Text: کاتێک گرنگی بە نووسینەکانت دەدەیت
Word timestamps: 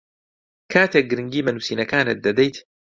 کاتێک 0.71 1.05
گرنگی 1.11 1.43
بە 1.45 1.51
نووسینەکانت 1.55 2.17
دەدەیت 2.25 2.55